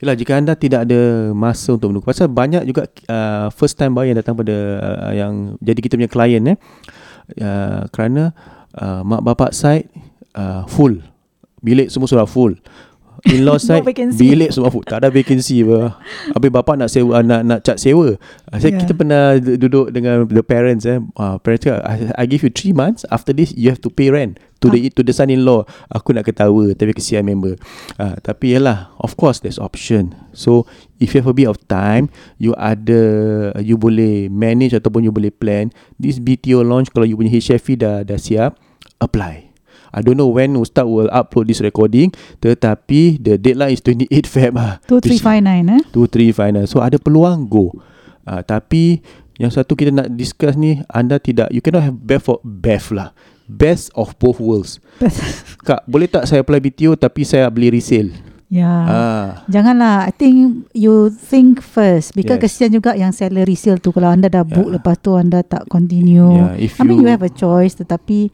[0.00, 4.08] Yalah jika anda tidak ada masa untuk menunggu pasal banyak juga uh, first time buyer
[4.08, 6.56] yang datang pada uh, yang jadi kita punya klien eh
[7.36, 8.32] uh, kerana
[8.72, 9.92] uh, mak bapak side
[10.34, 11.00] uh, full.
[11.60, 12.58] Bilik semua sudah full.
[13.22, 14.18] In-law side vacancy.
[14.18, 14.82] bilik semua full.
[14.82, 15.94] Tak ada vacancy apa.
[16.34, 18.18] Habis bapak nak sewa nak nak cat sewa.
[18.18, 18.82] Uh, saya Yeah.
[18.82, 20.98] kita pernah du- duduk dengan the parents eh.
[21.14, 23.06] Uh, parents cakap I, I give you 3 months.
[23.14, 25.62] After this you have to pay rent to the to the son-in-law.
[25.94, 27.54] Aku nak ketawa tapi kesian member.
[27.94, 30.18] Uh, tapi yalah of course there's option.
[30.34, 30.66] So
[30.98, 32.10] if you have a bit of time
[32.42, 32.98] you ada
[33.62, 38.02] you boleh manage ataupun you boleh plan this BTO launch kalau you punya HFE dah
[38.02, 38.58] dah siap
[38.98, 39.51] apply
[39.92, 44.52] I don't know when Ustaz will upload this recording tetapi the deadline is 28 Feb
[44.56, 44.80] ah.
[44.88, 45.82] 2359 eh.
[45.92, 47.70] 2359 so ada peluang go
[48.24, 49.04] uh, tapi
[49.36, 53.12] yang satu kita nak discuss ni anda tidak you cannot have best of best lah
[53.44, 54.80] best of both worlds
[55.66, 58.12] kak boleh tak saya apply BTO tapi saya beli resale
[58.52, 58.68] ya.
[58.68, 62.44] ah Janganlah I think You think first Because Yes.
[62.52, 64.76] kesian juga Yang seller resale tu Kalau anda dah book Yeah.
[64.76, 68.28] Lepas tu anda tak continue yeah if I mean you have a choice Tetapi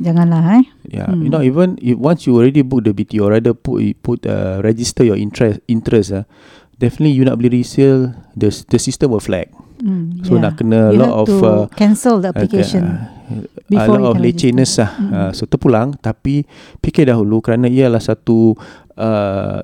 [0.00, 1.22] Janganlah eh Yeah, Hmm.
[1.22, 5.06] you know even if once you already book the BTO, rather put put uh, register
[5.06, 6.24] your interest interest ah.
[6.80, 9.52] definitely you nak beli resale, the the system will flag.
[9.78, 14.00] hmm, So nak kena a You lot of uh, Cancel the application uh, a before
[14.00, 14.90] lot you of can lecehenness lah.
[14.98, 15.10] Mm.
[15.12, 16.42] Uh, so terpulang tapi
[16.80, 18.58] fikir dahulu kerana ia adalah satu
[18.98, 19.60] uh,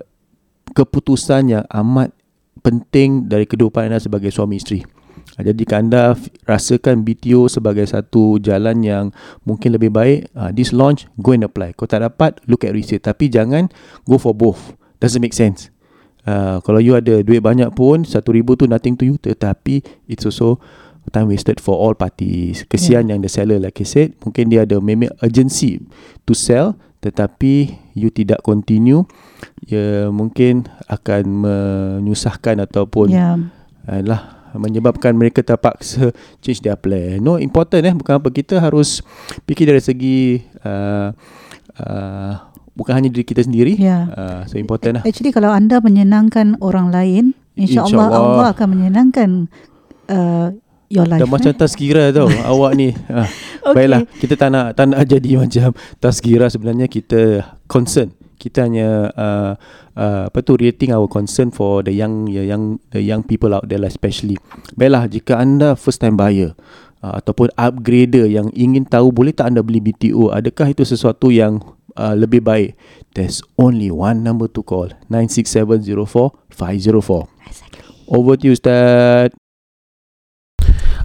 [0.76, 2.12] keputusan yang amat
[2.60, 4.84] penting dari kehidupan anda sebagai suami isteri.
[5.36, 6.16] Jadi jika anda
[6.48, 9.04] rasakan BTO sebagai satu jalan yang
[9.44, 11.76] mungkin lebih baik, uh, this launch, go and apply.
[11.76, 13.02] Kalau tak dapat, look at resale.
[13.02, 13.68] Tapi jangan
[14.08, 14.72] go for both.
[14.96, 15.68] Doesn't make sense.
[16.24, 19.20] Uh, kalau you ada duit banyak pun, satu ribu tu nothing to you.
[19.20, 20.56] Tetapi it's also
[21.12, 22.64] time wasted for all parties.
[22.66, 25.78] Kesian yang the seller like I said, mungkin dia ada maybe urgency
[26.26, 26.74] to sell
[27.06, 29.06] tetapi you tidak continue
[29.62, 33.38] ya mungkin akan menyusahkan ataupun Yeah
[33.86, 37.20] lah menyebabkan mereka terpaksa change their plan.
[37.20, 39.04] No important eh bukan apa kita harus
[39.44, 41.12] fikir dari segi uh,
[41.80, 42.32] uh,
[42.76, 43.76] bukan hanya diri kita sendiri.
[43.76, 44.08] Yeah.
[44.12, 45.02] Uh, so important lah.
[45.04, 47.24] Actually kalau anda menyenangkan orang lain
[47.56, 48.20] InsyaAllah InsyaAllah.
[48.36, 49.30] Allah akan menyenangkan
[50.12, 50.48] uh,
[50.86, 51.58] Your life Dah macam eh?
[51.58, 52.94] tazkira tau awak ni.
[53.10, 53.26] Ah,
[53.66, 53.82] Okay.
[53.82, 58.14] Baiklah, kita tak nak tak nak jadi macam tazkira sebenarnya kita concern.
[58.38, 59.52] Kita hanya uh,
[59.96, 63.64] uh, apa tu rating our concern for the young the young the young people out
[63.66, 64.36] there lah especially.
[64.76, 66.52] Baiklah, jika anda first time buyer
[67.00, 71.64] uh, ataupun upgrader yang ingin tahu boleh tak anda beli BTO, adakah itu sesuatu yang
[71.96, 72.76] uh, lebih baik?
[73.16, 77.32] There's only one number to call 96704504.
[78.06, 79.34] Over to you Ustaz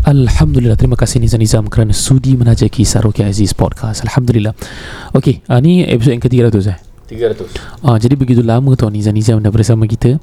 [0.05, 4.53] Alhamdulillah Terima kasih Nizam Nizam Kerana sudi menajaki Saroki Aziz Podcast Alhamdulillah
[5.17, 9.43] Okey uh, Ni episod yang ke-300 eh 300 Ah, jadi begitu lama tau Nizam Nizam
[9.43, 10.15] dah bersama kita.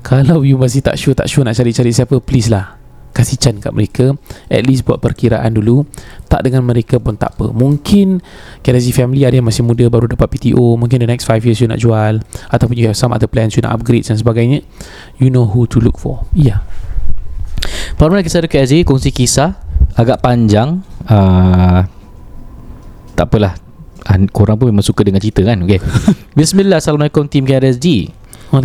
[0.00, 2.80] Kalau you masih tak sure Tak sure nak cari-cari siapa Please lah.
[3.10, 4.14] Kasih can kat mereka.
[4.46, 5.82] At least buat perkiraan dulu.
[6.30, 7.50] Tak dengan mereka pun tak apa.
[7.50, 8.22] Mungkin
[8.62, 11.66] KRZ family ada yang masih muda Baru dapat PTO Mungkin the next 5 years you
[11.66, 12.22] nak jual.
[12.48, 14.62] Ataupun you have some other plans You nak upgrade dan sebagainya.
[15.18, 16.24] You know who to look for.
[16.32, 16.46] Ya.
[16.46, 16.60] Yeah.
[17.98, 19.58] Parman kisah dekat Aziz Kongsi kisah
[19.98, 20.80] Agak panjang.
[21.04, 21.84] Uh,
[23.18, 23.69] Tak apalah
[24.06, 25.80] An- Korang pun memang suka dengan cerita kan okay.
[26.38, 28.12] Bismillah Assalamualaikum Team KRSG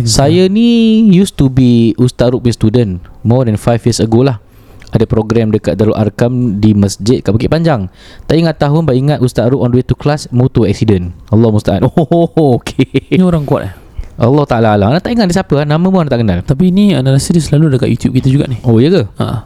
[0.04, 4.40] Saya ni Used to be Ustaz Rukbi student More than 5 years ago lah
[4.86, 7.90] ada program dekat Darul Arkam di masjid kat Bukit Panjang.
[8.24, 11.12] Tak ingat tahun, but ingat Ustaz Ruk on the way to class, motor accident.
[11.28, 11.84] Allah musta'an.
[11.90, 13.10] Oh, okay.
[13.12, 13.72] Ni orang kuat eh
[14.16, 14.88] Allah Ta'ala alam.
[14.94, 15.68] Anda tak ingat dia siapa?
[15.68, 16.40] Nama pun anda tak kenal.
[16.40, 19.02] Tapi ni anda rasa dia selalu dekat YouTube kita juga ni Oh, ya ke?
[19.20, 19.44] ha.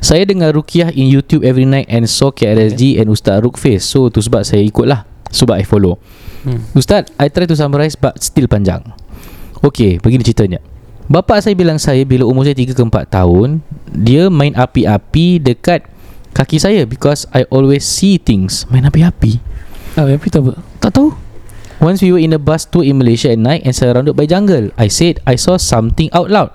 [0.00, 3.86] Saya dengar Rukiah in YouTube every night and saw KRSG and Ustaz Ruk face.
[3.86, 5.06] So tu sebab saya ikut lah.
[5.30, 5.98] Sebab I follow.
[6.42, 6.64] Hmm.
[6.74, 8.82] Ustaz, I try to summarize but still panjang.
[9.60, 10.58] Okay, begini ceritanya.
[11.10, 15.84] Bapa saya bilang saya bila umur saya 3 ke 4 tahun, dia main api-api dekat
[16.30, 18.64] kaki saya because I always see things.
[18.70, 19.42] Main api-api?
[19.98, 21.10] Ah, tapi tak apa Tak tahu.
[21.82, 24.70] Once we were in a bus tour in Malaysia at night and surrounded by jungle,
[24.76, 26.52] I said I saw something out loud.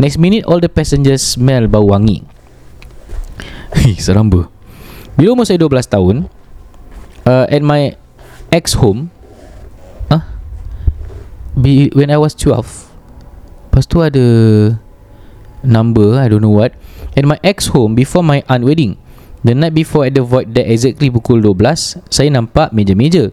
[0.00, 2.24] Next minute, all the passengers smell bau wangi.
[3.72, 4.52] Hei, seramba.
[5.16, 6.16] Bila umur saya 12 tahun,
[7.24, 7.96] uh, at my
[8.52, 9.08] ex home,
[10.12, 10.20] huh?
[11.96, 12.64] When I was 12,
[13.72, 14.24] lepas tu ada
[15.64, 16.76] number, I don't know what.
[17.16, 19.00] At my ex home, before my aunt wedding,
[19.40, 23.32] the night before at the void deck exactly pukul 12, saya nampak meja-meja.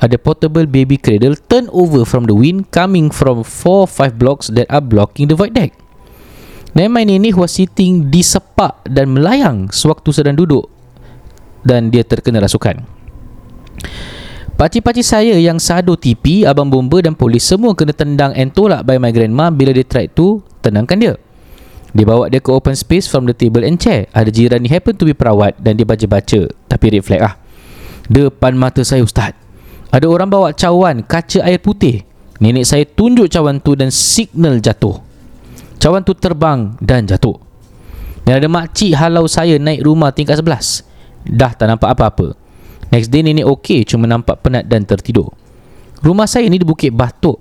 [0.00, 4.80] Ada portable baby cradle turn over from the wind coming from 4-5 blocks that are
[4.80, 5.76] blocking the void deck.
[6.70, 10.70] My nenek was sitting di sepak dan melayang sewaktu sedang duduk
[11.66, 12.86] dan dia terkena rasukan.
[14.54, 19.00] Pakcik-pakcik saya yang sado TV, abang bomba dan polis semua kena tendang and tolak by
[19.00, 21.14] my grandma bila dia try to tenangkan dia.
[21.90, 24.06] Dia bawa dia ke open space from the table and chair.
[24.14, 26.46] Ada jiran ni happen to be perawat dan dia baca-baca.
[26.70, 27.34] Tapi red flag lah.
[28.06, 29.34] Depan mata saya ustaz.
[29.90, 32.06] Ada orang bawa cawan kaca air putih.
[32.38, 35.09] Nenek saya tunjuk cawan tu dan signal jatuh.
[35.80, 37.40] Cawan tu terbang dan jatuh.
[38.28, 40.84] Dan ada makcik halau saya naik rumah tingkat 11.
[41.24, 42.36] Dah tak nampak apa-apa.
[42.92, 45.32] Next day nenek okey cuma nampak penat dan tertidur.
[46.04, 47.40] Rumah saya ni di Bukit Batok.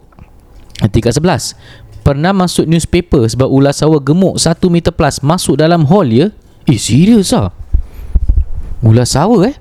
[0.88, 2.00] Tingkat 11.
[2.00, 6.32] Pernah masuk newspaper sebab ular sawah gemuk 1 meter plus masuk dalam hall ya.
[6.64, 7.52] Eh serius ah.
[8.80, 9.56] Ular sawah eh.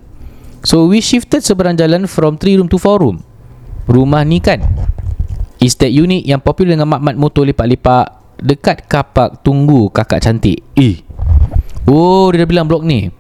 [0.63, 3.27] So we shifted seberang jalan from 3 room to 4 room.
[3.91, 4.63] Rumah ni kan
[5.59, 10.63] is that unit yang popular dengan mat-mat motor lipat-lipat dekat kapak tunggu kakak cantik.
[10.79, 11.03] Eh.
[11.89, 13.11] Oh, dia dah bilang blok ni.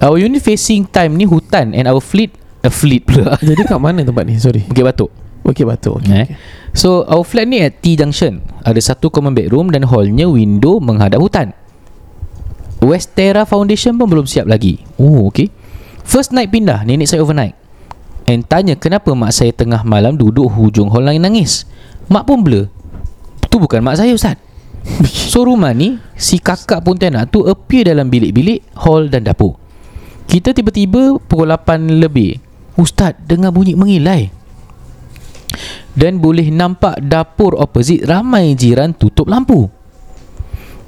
[0.00, 2.32] Our unit facing time ni hutan and our fleet
[2.64, 3.36] a fleet pula.
[3.44, 4.40] Jadi kat mana tempat ni?
[4.40, 5.10] Sorry Bukit Batok.
[5.40, 6.26] Okey Batu okay, Eh.
[6.76, 8.44] So our flat ni at T junction.
[8.62, 11.56] Ada satu common bedroom dan hallnya window menghadap hutan.
[12.80, 14.80] Westera Foundation pun belum siap lagi.
[14.96, 15.52] Oh, okay.
[16.00, 17.52] First night pindah, nenek saya overnight.
[18.24, 21.68] And tanya kenapa mak saya tengah malam duduk hujung hall nangis-nangis.
[22.08, 22.72] Mak pun blur.
[23.50, 24.38] Tu bukan mak saya Ustaz.
[25.04, 29.56] So rumah ni, si kakak Pontianak tu appear dalam bilik-bilik, hall dan dapur.
[30.30, 32.38] Kita tiba-tiba pukul 8 lebih.
[32.78, 34.30] Ustaz dengar bunyi mengilai.
[35.90, 39.66] Dan boleh nampak dapur opposite ramai jiran tutup lampu.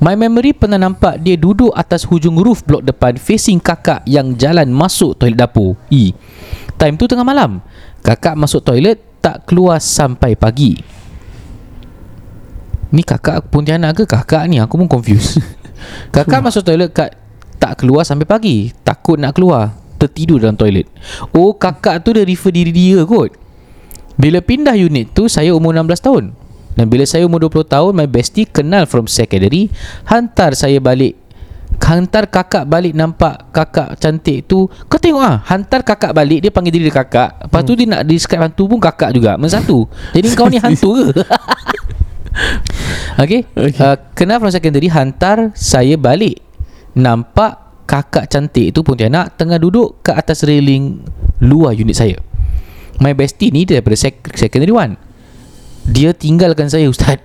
[0.03, 4.71] My memory pernah nampak dia duduk atas hujung roof blok depan facing kakak yang jalan
[4.71, 5.79] masuk toilet dapur.
[5.95, 6.11] E.
[6.75, 7.63] Time tu tengah malam.
[8.03, 11.02] Kakak masuk toilet tak keluar sampai pagi.
[12.93, 14.61] Ni kakak Pontianak ke kakak ni?
[14.61, 15.41] Aku pun confused.
[16.15, 17.17] kakak masuk toilet kat
[17.57, 18.71] tak keluar sampai pagi.
[18.85, 19.73] Takut nak keluar.
[19.97, 20.85] Tertidur dalam toilet.
[21.33, 23.33] Oh, kakak tu dia refer diri dia kot.
[24.21, 26.25] Bila pindah unit tu, saya umur 16 tahun.
[26.77, 29.73] Dan bila saya umur 20 tahun, my bestie kenal from secondary,
[30.09, 31.23] hantar saya balik
[31.83, 36.73] hantar kakak balik nampak kakak cantik tu kau tengok ah hantar kakak balik dia panggil
[36.73, 40.47] diri dia kakak lepas tu dia nak describe hantu pun kakak juga Mensatu Jadi kau
[40.47, 41.07] ni hantu ke
[43.21, 43.77] Okay, okay.
[43.77, 46.41] Uh, Kenal from secondary Hantar saya balik.
[46.97, 51.01] Nampak Kakak cantik tu Pontianak Tengah duduk Ke atas railing
[51.41, 52.21] Luar unit saya.
[53.01, 55.01] My bestie ni daripada sec- secondary one.
[55.89, 57.21] Dia tinggalkan saya Ustaz.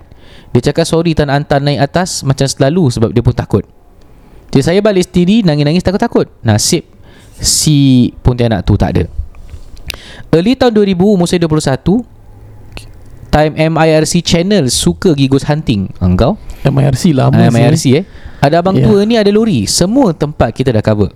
[0.55, 3.63] Dia cakap sorry Tak nak hantar naik atas Macam selalu Sebab dia pun takut.
[4.51, 6.27] Jadi saya balik sendiri Nangis-nangis takut-takut.
[6.43, 6.83] Nasib
[7.37, 9.03] Si Pontianak tu tak ada.
[10.33, 12.16] Early tahun 2000 Umur saya 21
[13.27, 15.91] Time MIRC channel Suka pergi ghost hunting.
[15.99, 16.39] Engkau?
[16.63, 17.53] MIRC lama uh, sih.
[17.53, 18.03] MIRC eh?
[18.43, 18.85] Ada abang Yeah.
[18.85, 19.65] tua ni ada lori.
[19.65, 21.11] Semua tempat kita dah cover.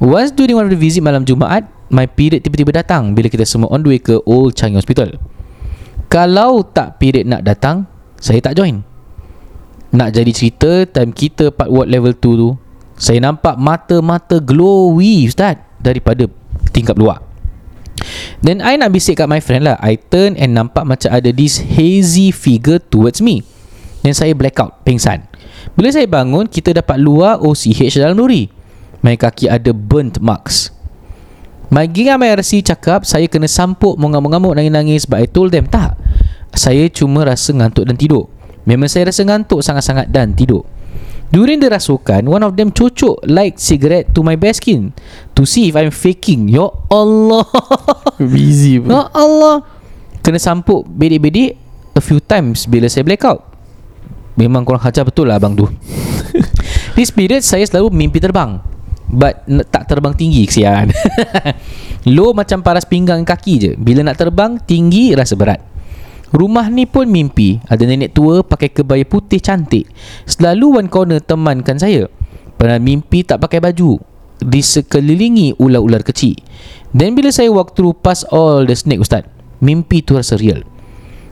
[0.00, 3.68] Once during one of the visit malam Jumaat My period tiba-tiba datang Bila kita semua
[3.68, 5.20] on the way ke Old Changi Hospital.
[6.08, 7.84] Kalau tak period nak datang
[8.16, 8.80] Saya tak join.
[9.92, 12.50] Nak jadi cerita Time kita part ward level 2 tu
[12.96, 16.28] Saya nampak mata-mata glowy Ustaz Daripada
[16.72, 17.29] tingkap luar
[18.40, 19.76] Then I nak bisik kat my friend lah.
[19.80, 23.44] I turn and nampak macam ada this hazy figure towards me.
[24.00, 25.28] Then saya blackout, pingsan.
[25.76, 28.48] Bila saya bangun, kita dapat luar OCH dalam lori
[29.00, 30.72] My kaki ada burnt marks.
[31.72, 35.96] My geng MRC cakap saya kena sampuk mengamuk-ngamuk nangis-nangis But I told them tak.
[36.52, 38.26] Saya cuma rasa ngantuk dan tidur.
[38.66, 40.66] Memang saya rasa ngantuk sangat-sangat dan tidur
[41.30, 44.90] During the rasukan, one of them cocok light cigarette to my bare skin
[45.38, 46.50] to see if I'm faking.
[46.50, 47.46] Ya Allah.
[48.34, 48.90] Busy pun.
[48.90, 49.62] Ya Allah.
[50.26, 51.54] Kena sampuk bedik-bedik
[51.94, 53.46] a few times bila saya blackout.
[54.34, 55.70] Memang kurang hajar betul lah abang tu.
[56.98, 58.58] This period saya selalu mimpi terbang.
[59.10, 60.90] But tak terbang tinggi kesian.
[62.14, 63.72] Low macam paras pinggang kaki je.
[63.78, 65.62] Bila nak terbang tinggi rasa berat.
[66.30, 67.58] Rumah ni pun mimpi.
[67.66, 69.90] Ada nenek tua pakai kebaya putih cantik.
[70.30, 72.06] Selalu one corner temankan saya.
[72.54, 73.98] Pernah mimpi tak pakai baju?
[74.40, 76.38] Di sekelilingi ular-ular kecil.
[76.94, 79.22] Dan bila saya walk through past all the snake ustaz
[79.62, 80.66] Mimpi tu rasa real.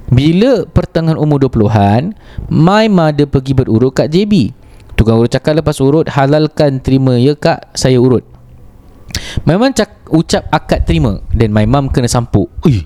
[0.08, 2.16] Bila pertengahan umur 20-an
[2.48, 4.56] My mother pergi berurut kat JB
[4.96, 8.24] Tukang urut cakap lepas urut Halalkan terima ya kak Saya urut.
[9.44, 11.20] My mom cak, ucap akad terima.
[11.32, 12.48] Dan my mom kena sampuk.
[12.64, 12.84] Ui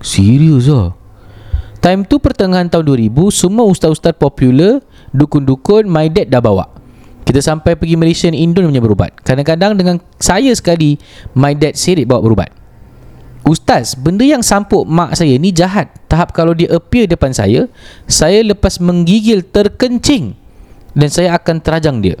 [0.00, 0.95] Serius lah
[1.80, 4.80] Time tu pertengahan tahun 2000 Semua ustaz-ustaz popular
[5.12, 6.68] Dukun-dukun My dad dah bawa.
[7.26, 9.10] Kita sampai pergi Malaysia dan Indon punya berubat.
[9.26, 11.00] Kadang-kadang dengan saya sekali
[11.34, 12.50] My dad serit bawa berubat.
[13.46, 15.90] Ustaz, benda yang sampuk mak saya ni jahat.
[16.10, 17.70] Tahap kalau dia appear depan saya
[18.10, 20.34] Saya lepas menggigil terkencing
[20.94, 22.16] Dan saya akan terajang dia.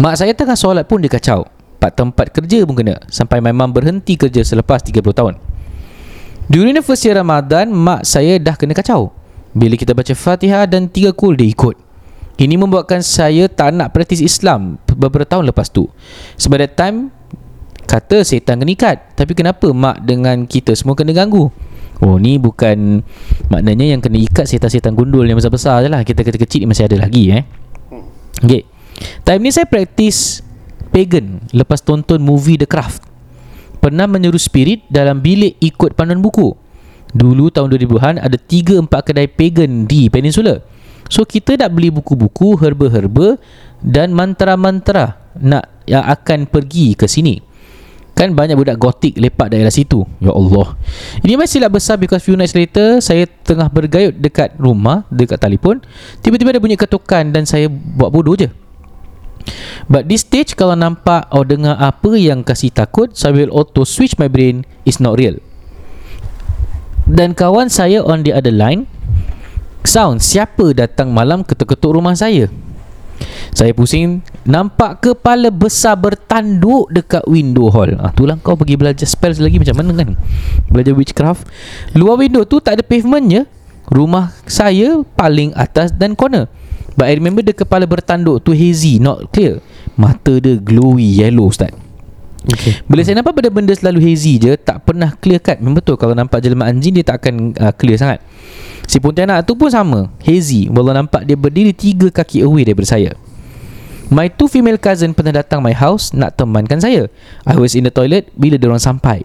[0.00, 1.44] Mak saya tengah solat pun dia kacau.
[1.80, 3.00] Pak tempat kerja pun kena.
[3.08, 5.49] Sampai mum berhenti kerja selepas 30 tahun
[6.50, 9.14] During the first year Ramadan Mak saya dah kena kacau.
[9.54, 11.78] Bila kita baca Fatihah dan tiga kul dia ikut.
[12.42, 15.86] Ini membuatkan saya tak nak praktis Islam Beberapa tahun lepas tu.
[16.34, 17.14] Sebab that time
[17.86, 19.14] Kata setan kena ikat.
[19.14, 21.54] Tapi kenapa mak dengan kita semua kena ganggu?
[22.02, 23.06] Oh ni bukan
[23.46, 26.02] Maknanya yang kena ikat setan-setan gundul yang besar-besar je lah.
[26.02, 27.46] Kita kecil-kecil masih ada lagi eh.
[28.42, 28.66] Okay.
[29.22, 30.42] Time ni saya praktis
[30.90, 31.46] Pagan.
[31.54, 33.09] Lepas tonton movie The Craft
[33.80, 36.52] pernah menyeru spirit dalam bilik ikut panduan buku.
[37.10, 40.62] Dulu tahun 2000-an ada 3-4 kedai pagan di peninsula.
[41.10, 43.34] So kita nak beli buku-buku herba-herba
[43.82, 47.42] dan mantra-mantra nak yang akan pergi ke sini.
[48.14, 50.06] Kan banyak budak gotik lepak daerah situ.
[50.22, 50.76] Ya Allah.
[51.24, 55.82] Ini masih silap besar because few nights later saya tengah bergayut dekat rumah, dekat telefon,
[56.22, 58.52] tiba-tiba ada bunyi ketukan dan saya buat bodoh je.
[59.90, 64.14] But this stage kalau nampak or dengar apa yang kasih takut Saya will auto switch
[64.16, 65.38] my brain is not real.
[67.10, 68.86] Dan kawan saya on the other line
[69.82, 72.46] Sound siapa datang malam ketuk-ketuk rumah saya?
[73.50, 77.92] Saya pusing Nampak kepala besar bertanduk dekat window hall.
[78.00, 80.08] Ah, Itulah kau pergi belajar spells lagi macam mana kan?
[80.72, 81.44] Belajar witchcraft.
[81.92, 83.42] Luar window tu tak ada pavement je
[83.90, 86.46] Rumah saya paling atas dan corner
[86.98, 89.62] But I remember the kepala bertanduk tu hazy, not clear.
[89.94, 91.70] Mata dia glowy yellow ustaz.
[92.40, 92.80] Okay.
[92.88, 95.60] Bila saya nampak benda-benda selalu hazy je, tak pernah clear cut.
[95.60, 98.24] Memang betul kalau nampak jelmaan jin dia tak akan uh, clear sangat.
[98.88, 100.72] Si Pontianak tu pun sama, hazy.
[100.72, 103.12] Walau nampak dia berdiri tiga kaki away daripada saya.
[104.10, 107.06] My two female cousin pernah datang my house nak temankan saya.
[107.46, 109.22] I was in the toilet bila diorang sampai.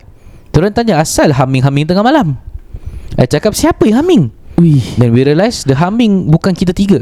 [0.54, 2.38] Diorang tanya asal humming-humming tengah malam.
[3.18, 4.24] I cakap siapa yang humming?
[4.60, 4.84] Ui.
[5.00, 7.02] Then we realise the humming bukan kita tiga.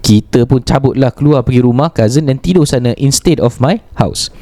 [0.00, 4.32] Kita pun cabutlah keluar pergi rumah cousin dan tidur sana instead of my house.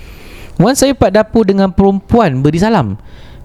[0.58, 2.98] Once saya pat dapur dengan perempuan beri salam.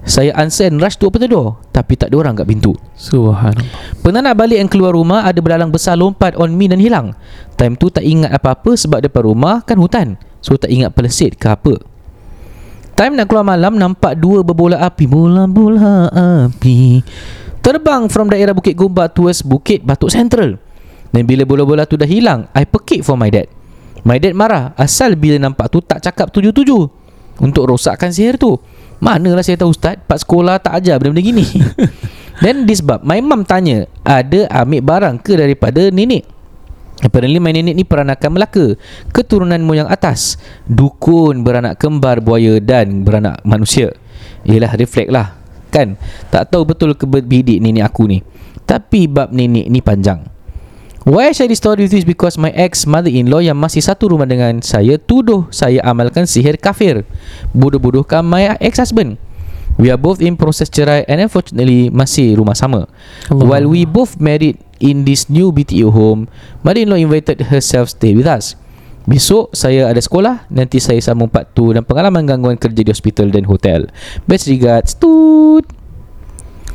[0.03, 1.55] Saya answer and rush to open the door.
[1.71, 2.75] Tapi tak ada orang kat pintu.
[2.99, 3.93] Subhanallah.
[4.03, 7.15] Pernah nak balik dan keluar rumah Ada belalang besar lompat on me dan hilang
[7.55, 11.47] Time tu tak ingat apa-apa Sebab depan rumah kan hutan So tak ingat pelesit ke
[11.47, 11.79] apa
[12.99, 16.99] Time nak keluar malam Nampak dua berbola api Bola-bola api
[17.63, 20.59] Terbang from daerah Bukit Gombak Towards Bukit Batuk Central
[21.13, 23.45] Dan bila bola-bola tu dah hilang I pekik for my dad.
[24.01, 26.89] My dad marah Asal bila nampak tu tak cakap tuju-tuju
[27.39, 28.57] Untuk rosakkan sihir tu.
[28.97, 31.45] Manalah saya tahu Ustaz Pak sekolah tak ajar benda-benda gini.
[32.43, 36.25] Then this bab My mum tanya Ada ambil barang ke daripada nenek?
[37.05, 38.73] Apparently my nenek ni peranakan Melaka
[39.13, 40.41] Keturunan moyang atas.
[40.65, 43.93] Dukun beranak kembar buaya dan beranak manusia.
[44.49, 45.37] Yelah reflect lah.
[45.69, 45.93] Kan?
[46.33, 48.17] Tak tahu betul ke bidik nenek aku ni.
[48.65, 50.32] Tapi bab nenek ni panjang
[51.03, 54.15] Why I share this story with you is because my ex mother-in-law yang masih satu
[54.15, 57.03] rumah dengan saya tuduh saya amalkan sihir kafir.
[57.51, 59.19] Bodoh-bodohkan my ex-husband.
[59.75, 62.87] We are both in process cerai and unfortunately masih rumah sama.
[63.27, 63.43] Allah.
[63.43, 66.31] While we both married in this new BTO home,
[66.63, 68.55] mother-in-law invited herself stay with us.
[69.03, 73.35] Besok saya ada sekolah Nanti saya sambung part 2 Dan pengalaman gangguan kerja di hospital
[73.35, 73.91] dan hotel
[74.23, 75.67] Best regards Tut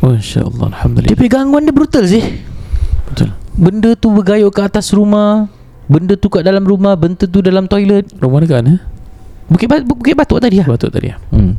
[0.05, 2.57] Masya Allah Alhamdulillah Tapi gangguan dia brutal sih
[3.59, 5.50] Benda tu bergayut ke atas rumah
[5.90, 8.06] Benda tu kat dalam rumah Benda tu dalam toilet.
[8.22, 8.78] Rumah dekat mana?
[9.50, 11.18] Bukit, Bukit Batuk tadi lah Batuk tadi ya.
[11.34, 11.59] Hmm.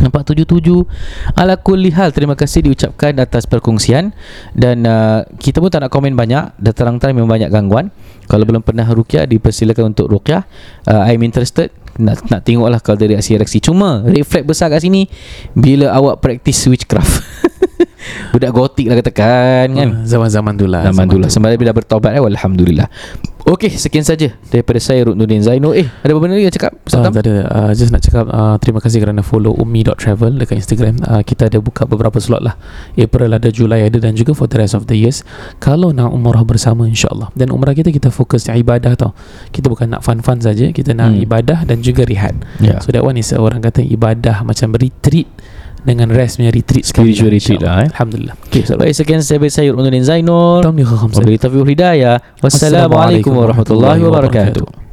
[0.00, 4.16] 477 Ala kulli hal Terima kasih diucapkan atas perkongsian.
[4.56, 6.56] Dan uh, Kita pun tak nak komen banyak.
[6.56, 7.92] Dah terang-terang memang banyak gangguan.
[8.24, 10.48] Kalau belum pernah rukyah Dipersilakan untuk rukyah
[10.88, 11.68] uh, I'm interested.
[12.00, 13.60] Nak, nak tengok lah Kalau ada reaksi-reaksi.
[13.60, 15.12] Cuma flag besar kat sini
[15.52, 17.20] Bila awak practice witchcraft
[18.32, 19.88] Budak gotik lah katakan kan?
[19.92, 21.22] Ah, Zaman-zaman tu lah Zaman dulu.
[21.22, 22.86] lah Sembari bila bertaubat eh, Alhamdulillah.
[23.44, 27.04] Okey sekian saja Daripada saya Ruknuddin Zaino Eh ada apa-apa lagi yang cakap Ustaz Uh,
[27.04, 27.12] Tam?
[27.12, 27.34] tak ada.
[27.44, 30.96] Uh, Just nak cakap uh, Terima kasih kerana follow Ummi.travel Dekat Instagram.
[30.98, 32.56] Uh, Kita ada buka beberapa slot lah.
[32.94, 35.20] April ada Julai ada Dan juga for the rest of the years.
[35.58, 37.28] Kalau nak umrah bersama InsyaAllah.
[37.32, 39.12] Dan umrah kita Kita fokus di ibadah tau.
[39.50, 40.64] Kita bukan nak fun-fun saja.
[40.66, 41.20] Kita nak Hmm.
[41.20, 42.32] ibadah Dan juga rehat.
[42.58, 42.80] Ya.
[42.80, 45.28] So that one is Orang kata ibadah Macam retreat
[45.84, 47.88] Dengan rest punya retreat sekali Spiritual retreat lah, eh.
[47.92, 48.34] Alhamdulillah.
[48.48, 52.16] Okay Baik sekian saya saya Ruknuddin Zainur ni kham Wabillahi taufiq hidayah.
[52.40, 54.83] Wassalamualaikum warahmatullahi wabarakatuh